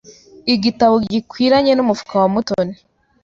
Igitabo 0.53 0.95
gikwiranye 1.11 1.71
nu 1.75 1.87
mufuka 1.89 2.13
wa 2.21 2.27
Mutoni. 2.33 2.75